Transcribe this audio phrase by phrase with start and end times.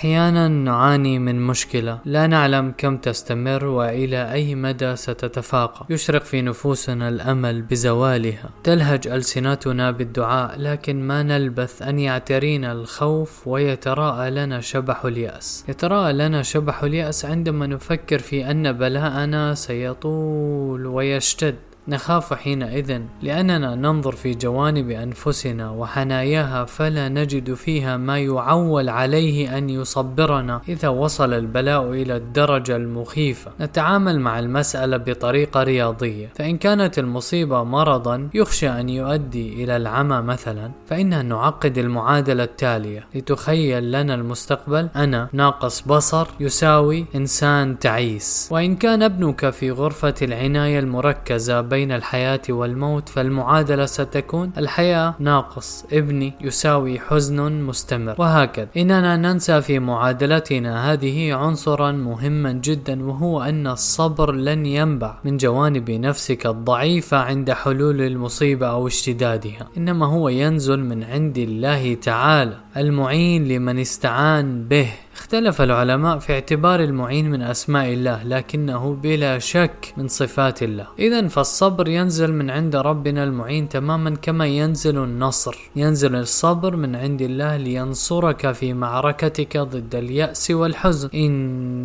[0.00, 1.98] أحيانا نعاني من مشكلة.
[2.04, 5.94] لا نعلم كم تستمر وإلى أي مدى ستتفاقم.
[5.94, 8.50] يشرق في نفوسنا الأمل بزوالها.
[8.64, 15.64] تلهج ألسنتنا بالدعاء لكن ما نلبث أن يعترينا الخوف ويتراءى لنا شبح اليأس.
[15.68, 21.54] يتراءى لنا شبح اليأس عندما نفكر في أن بلاءنا سيطول ويشتد.
[21.90, 29.70] نخاف حينئذ لأننا ننظر في جوانب أنفسنا وحناياها فلا نجد فيها ما يعول عليه أن
[29.70, 30.60] يصبرنا.
[30.68, 36.30] إذا وصل البلاء إلى الدرجة المخيفة نتعامل مع المسألة بطريقة رياضية.
[36.34, 40.70] فإن كانت المصيبة مرضا يخشى أن يؤدي إلى العمى مثلا.
[40.86, 43.06] فإننا نعقد المعادلة التالية.
[43.14, 48.48] لتخيل لنا المستقبل أنا ناقص بصر يساوي إنسان تعيس.
[48.52, 56.32] وإن كان ابنك في غرفة العناية المركزة بين الحياة والموت فالمعادلة ستكون الحياة ناقص ابني
[56.40, 58.14] يساوي حزن مستمر.
[58.18, 58.68] وهكذا.
[58.76, 65.90] إننا ننسى في معادلتنا هذه عنصرا مهما جدا وهو أن الصبر لن ينبع من جوانب
[65.90, 69.68] نفسك الضعيفة عند حلول المصيبة أو اشتدادها.
[69.76, 74.90] إنما هو ينزل من عند الله تعالى المعين لمن استعان به.
[75.20, 80.86] اختلف العلماء في اعتبار المعين من أسماء الله لكنه بلا شك من صفات الله.
[80.98, 85.70] اذا فالصبر ينزل من عند ربنا المعين تماما كما ينزل النصر.
[85.76, 91.08] ينزل الصبر من عند الله لينصرك في معركتك ضد اليأس والحزن.
[91.14, 91.32] إن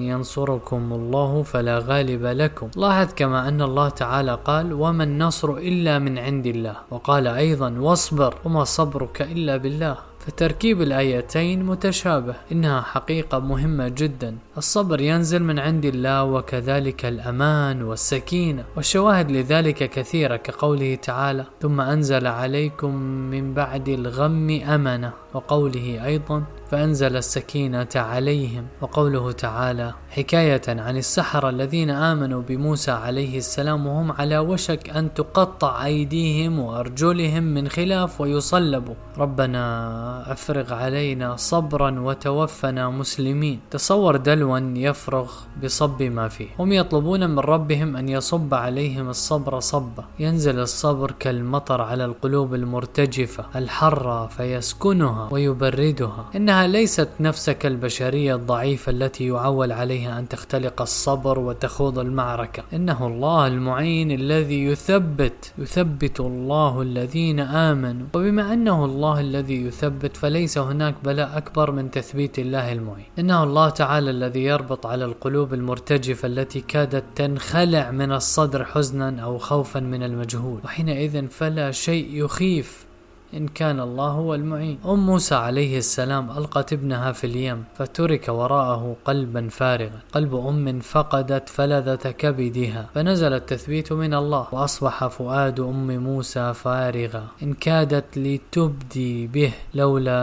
[0.00, 2.68] ينصركم الله فلا غالب لكم.
[2.76, 8.34] لاحظ كما أن الله تعالى قال وما النصر إلا من عند الله وقال أيضا واصبر
[8.44, 14.36] وما صبرك إلا بالله فتركيب الآيتين متشابه إنها حقيقة مهمة جدا.
[14.56, 22.26] الصبر ينزل من عند الله وكذلك الأمان والسكينة والشواهد لذلك كثيرة كقوله تعالى ثم أنزل
[22.26, 22.94] عليكم
[23.30, 25.12] من بعد الغم أمنة.
[25.34, 28.66] وقوله أيضا فأنزل السكينة عليهم.
[28.80, 35.84] وقوله تعالى حكاية عن السحرة الذين آمنوا بموسى عليه السلام وهم على وشك أن تقطع
[35.84, 43.60] أيديهم وأرجلهم من خلاف ويصلبوا ربنا أفرغ علينا صبرا وتوفنا مسلمين.
[43.70, 46.48] تصور دلوا يفرغ بصب ما فيه.
[46.58, 50.04] هم يطلبون من ربهم أن يصب عليهم الصبر صبا.
[50.18, 53.44] ينزل الصبر كالمطر على القلوب المرتجفة.
[53.56, 55.23] الحرة فيسكنها.
[55.32, 56.30] ويبردها.
[56.36, 62.62] إنها ليست نفسك البشرية الضعيفة التي يعول عليها أن تختلق الصبر وتخوض المعركة.
[62.72, 68.06] إنه الله المعين الذي يثبت يثبت الله الذين آمنوا.
[68.14, 73.06] وبما أنه الله الذي يثبت فليس هناك بلاء أكبر من تثبيت الله المعين.
[73.18, 79.38] إنه الله تعالى الذي يربط على القلوب المرتجفة التي كادت تنخلع من الصدر حزنا أو
[79.38, 80.60] خوفا من المجهول.
[80.64, 82.83] وحينئذ فلا شيء يخيف
[83.36, 84.78] إن كان الله هو المعين.
[84.86, 90.00] أم موسى عليه السلام ألقت ابنها في اليم فترك وراءه قلبا فارغا.
[90.12, 97.24] قلب أم فقدت فلذة كبدها فنزل التثبيت من الله وأصبح فؤاد أم موسى فارغا.
[97.42, 100.14] إن كادت لتبدي به لولا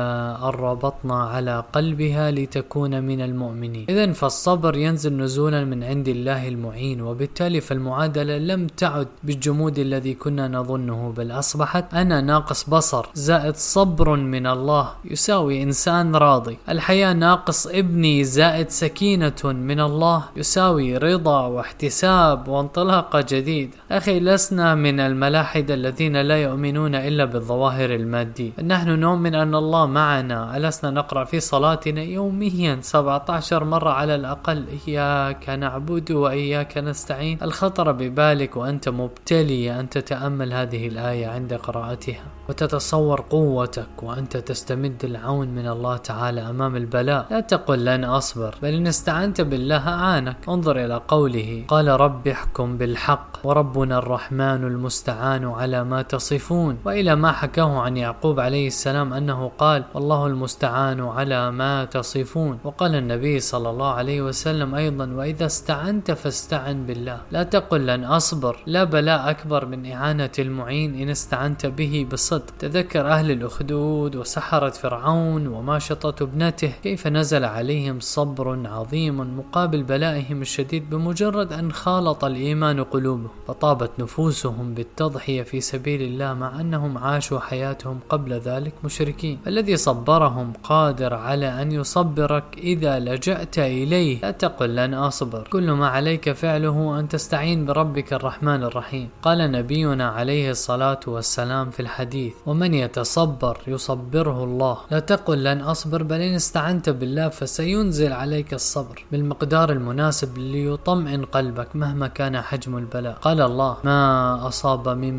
[0.50, 3.86] أن ربطنا على قلبها لتكون من المؤمنين.
[3.90, 10.48] إذا فالصبر ينزل نزولا من عند الله المعين وبالتالي فالمعادلة لم تعد بالجمود الذي كنا
[10.48, 13.01] نظنه بل أصبحت أنا ناقص بصر.
[13.02, 16.58] بصر زائد صبر من الله يساوي إنسان راضي.
[16.70, 25.00] الحياة ناقص ابني زائد سكينة من الله يساوي رضا واحتساب وانطلاقة جديدة أخي لسنا من
[25.00, 28.52] الملاحدة الذين لا يؤمنون إلا بالظواهر المادية.
[28.64, 30.58] نحن نؤمن أن الله معنا.
[30.58, 34.66] ألسنا نقرأ في صلاتنا يوميا 17 مرة على الأقل.
[34.88, 37.38] إياك نعبد وإياك نستعين.
[37.42, 42.24] الخطر ببالك وأنت مبتلي أن تتأمل هذه الآية عند قراءتها.
[42.50, 48.74] وتتصور قوتك وأنت تستمد العون من الله تعالى أمام البلاء لا تقل لن أصبر بل
[48.74, 50.38] إن استعنت بالله أعانك.
[50.50, 56.78] انظر إلى قوله قال رب احكم بالحق وربنا الرحمن المستعان على ما تصفون.
[56.86, 62.60] وإلى ما حكاه عن يعقوب عليه السلام أنه قال والله المستعان على ما تصفون.
[62.64, 68.58] وقال النبي صلى الله عليه وسلم أيضا وإذا استعنت فاستعن بالله لا تقل لن أصبر.
[68.66, 75.48] لا بلاء أكبر من إعانة المعين إن استعنت به بالصدق تذكر أهل الأخدود وسحرة فرعون
[75.48, 83.30] وماشطة ابنته كيف نزل عليهم صبر عظيم مقابل بلائهم الشديد بمجرد أن خالط الإيمان قلوبهم
[83.48, 89.40] فطابت نفوسهم بالتضحية في سبيل الله مع أنهم عاشوا حياتهم قبل ذلك مشركين.
[89.48, 95.48] الذي صبرهم قادر على أن يصبرك إذا لجأت إليه لا تقل لن أصبر.
[95.52, 99.10] كل ما عليك فعله أن تستعين بربك الرحمن الرحيم.
[99.22, 104.78] قال نبينا عليه الصلاة والسلام في الحديث ومن ومن يتصبر يصبره الله.
[104.94, 109.06] لا تقل لن أصبر بل إن استعنت بالله فسينزل عليك الصبر.
[109.12, 113.18] بالمقدار المناسب ليطمئن قلبك مهما كان حجم البلاء.
[113.26, 114.02] قال الله ما
[114.48, 115.16] أصاب من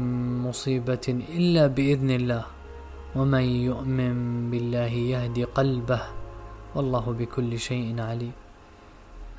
[0.46, 2.44] مصيبة إلا بإذن الله
[3.18, 4.14] ومن يؤمن
[4.50, 6.02] بالله يهدي قلبه
[6.78, 8.41] والله بكل شيء عليم.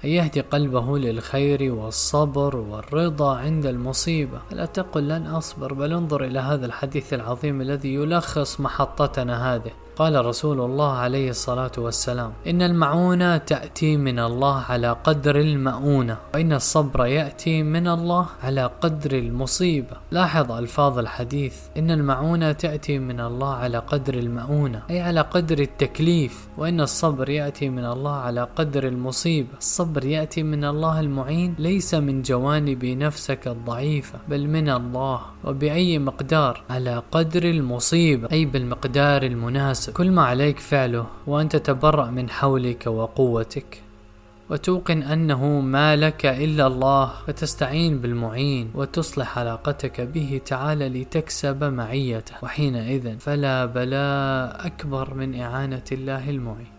[0.06, 4.42] أن يهدي قلبه للخير والصبر والرضا عند المصيبة.
[4.52, 9.72] لا تقل لن أصبر؟ بل انظر إلى هذا الحديث العظيم الذي يلخص محطتنا هذه.
[9.96, 16.54] قال رسول الله عليه الصلاة والسلام إن المعونة تأتي من الله على قدر المؤونة وإن
[16.54, 19.98] الصبر يأتي من الله على قدر المصيبة.
[20.12, 26.48] لاحظ ألفاظ الحديث إن المعونة تأتي من الله على قدر المؤونة أي على قدر التكليف
[26.58, 29.58] وإن الصبر يأتي من الله على قدر المصيبة.
[29.58, 36.64] الصبر يأتي من الله المعين ليس من جوانب نفسك الضعيفة بل من الله وبأي مقدار؟
[36.70, 39.83] على قدر المصيبة أي بالمقدار المناسب.
[39.84, 43.82] الناس كل ما عليك فعله وأن تتبرأ من حولك وقوتك
[44.50, 52.36] وتوقن أنه ما لك إلا الله فتستعين بالمعين وتصلح علاقتك به تعالى لتكسب معيته.
[52.44, 56.73] وحينئذ فلا بلاء أكبر من إعانة الله المعين.